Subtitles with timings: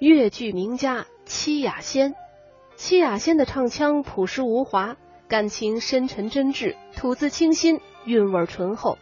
[0.00, 2.14] 越剧名家戚雅仙。
[2.74, 4.96] 戚雅仙的唱腔朴实无华，
[5.28, 8.96] 感情深沉真挚，吐字清新，韵味醇厚。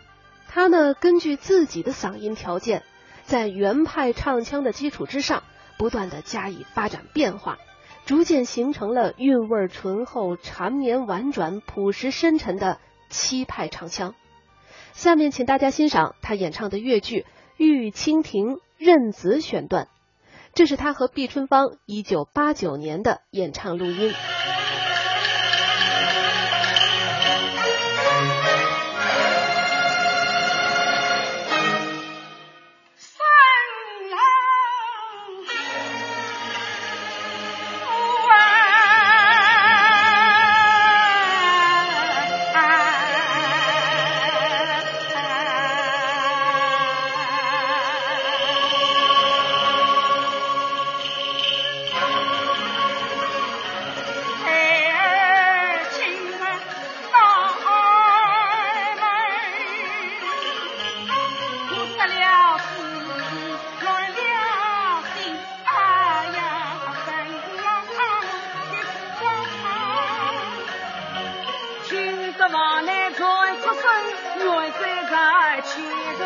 [0.48, 2.82] 他呢，根据自己的嗓音条件，
[3.22, 5.44] 在原派唱腔的基础之上，
[5.78, 7.58] 不断的加以发展变化，
[8.04, 14.16] 逐渐形成了韵味醇厚、缠绵婉转、朴实深沉的七派唱腔。
[14.94, 17.20] 下面请大家欣赏他演唱的越剧
[17.56, 19.86] 《玉蜻蜓任子》选段，
[20.58, 24.12] 这是他和毕春芳一九八九年的演唱录音。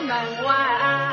[0.02, 1.11] 门外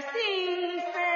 [0.00, 1.11] 心碎，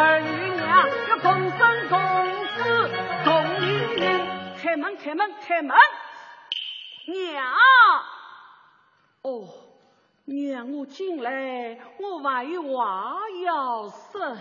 [0.00, 1.98] 二女娘要同生同
[2.54, 2.56] 死
[3.24, 3.26] 同
[3.58, 3.66] 命
[3.96, 4.00] 运，
[4.56, 5.76] 开门开门开门，
[7.08, 7.44] 娘
[9.22, 9.48] 哦，
[10.24, 14.38] 娘我进来，我还有话要说。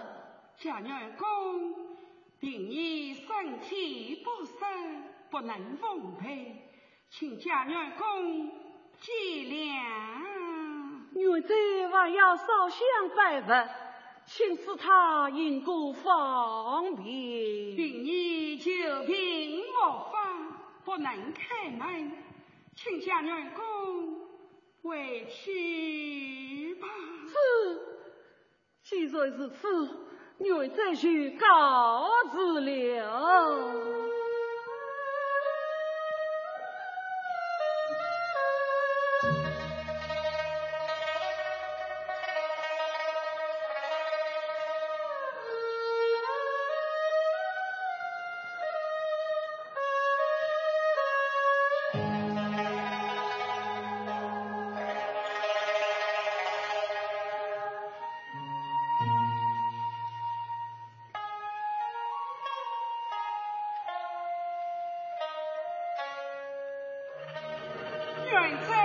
[0.60, 1.74] 贾娘公，
[2.40, 4.54] 平爷身体不适，
[5.32, 6.70] 不能奉陪，
[7.10, 8.52] 请贾娘公
[9.00, 9.16] 见
[9.50, 9.82] 谅。
[11.16, 11.54] 女子
[11.92, 12.80] 还要烧香
[13.16, 13.87] 拜佛。
[14.30, 18.72] 请赐他因故方便，并以求
[19.06, 20.54] 病我方
[20.84, 22.12] 不能开门，
[22.76, 24.20] 请将员工
[24.84, 26.88] 回去吧。
[27.26, 27.34] 是，
[28.84, 29.90] 既然如此，
[30.40, 32.60] 愿再去告辞
[68.38, 68.77] going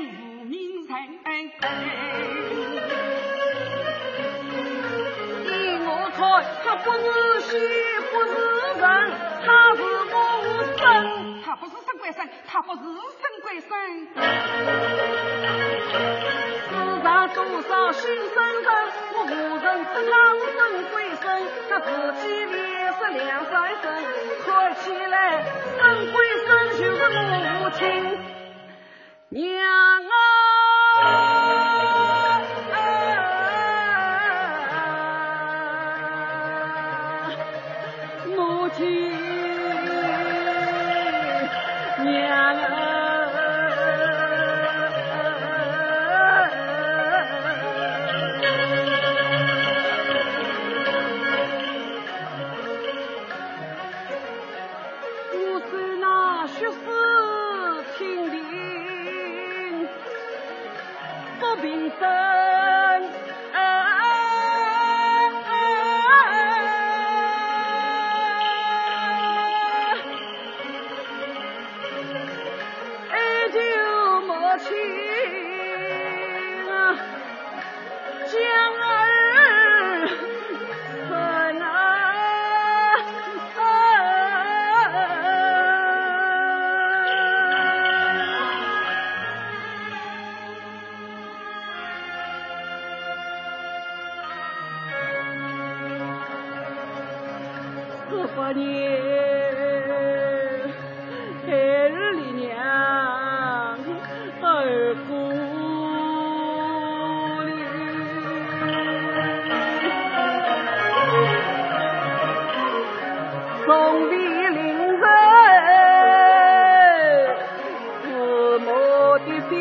[0.00, 0.92] 无名人
[5.44, 5.48] 你
[5.86, 6.18] 我错
[6.64, 7.06] 他不是
[7.42, 7.52] 仙
[8.10, 8.32] 不是
[8.80, 8.84] 人
[9.44, 10.16] 他是我
[10.76, 13.68] 他神他不是神鬼神他不是神鬼神
[16.70, 18.02] 世上多少仙
[18.34, 18.68] 山人
[19.14, 19.28] 我无
[19.62, 20.60] 人不贪我神
[20.90, 21.22] 鬼神
[21.70, 21.86] 他自
[22.20, 23.84] 己脸色两三分
[24.44, 25.14] 看起来
[25.78, 26.48] 神鬼神
[26.78, 27.20] 就是我
[27.60, 28.33] 无情
[29.30, 29.93] 娘。
[98.10, 98.64] 只怀念
[101.46, 101.52] 孩
[101.88, 102.48] 日的娘
[104.42, 105.10] 儿姑
[107.46, 107.52] 娘
[113.64, 113.66] 松
[114.10, 114.12] 柏
[114.50, 114.56] 林
[115.02, 115.04] 哎
[118.02, 118.04] 慈
[118.58, 118.68] 母
[119.18, 119.52] 的心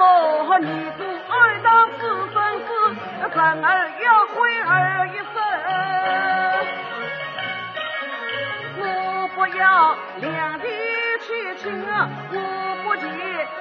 [0.00, 2.00] 我和女主爱到此
[2.32, 2.70] 生此，
[3.34, 5.34] 咱儿要回儿一生。
[8.80, 8.82] 我
[9.34, 10.66] 不要两地
[11.20, 11.66] 牵情，
[12.30, 12.36] 我
[12.84, 13.06] 不借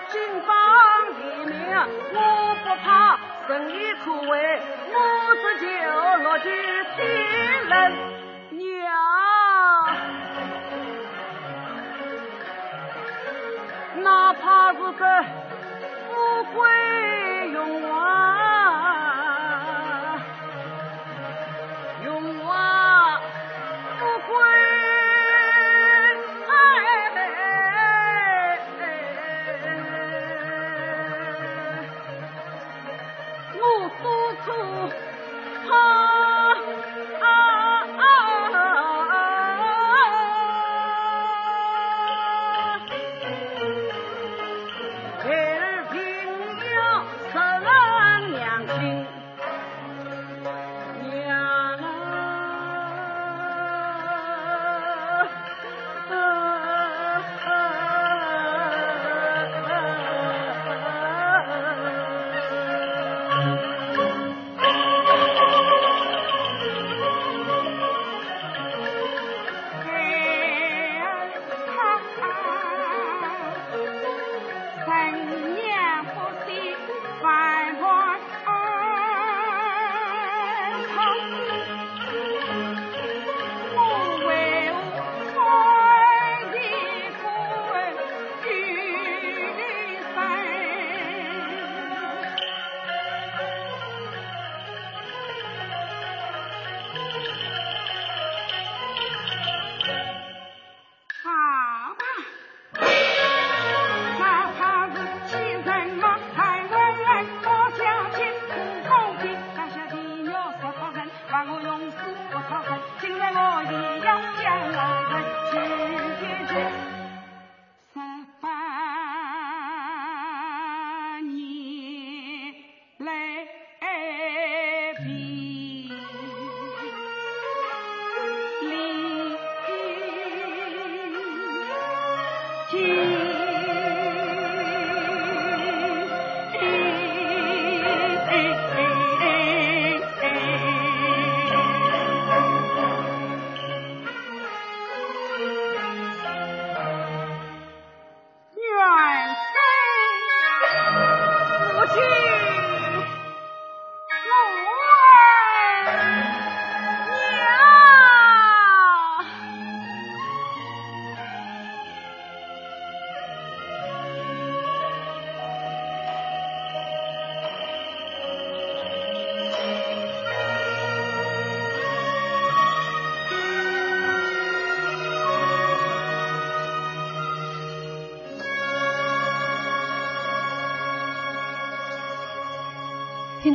[0.09, 0.15] 金
[0.45, 0.49] 榜
[1.15, 1.57] 题名，
[2.13, 2.15] 我
[2.63, 2.85] 不怕
[3.47, 3.73] 圣意
[4.05, 4.61] 可畏，
[4.93, 4.95] 我
[5.41, 5.65] 只求
[6.23, 6.45] 落尽
[6.95, 6.97] 天
[7.67, 7.73] 伦
[8.51, 8.85] 娘，
[14.03, 15.03] 哪怕是个。
[16.37, 18.26] 不会永远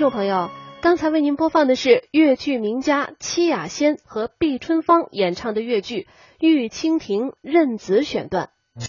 [0.03, 6.09] 众朋友，刚才为您播放的是越剧名家戚雅仙和毕春芳演唱的越剧
[6.45, 8.51] 《玉蜻蜓任子》选段。